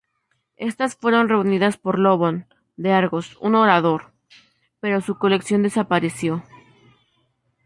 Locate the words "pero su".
4.79-5.19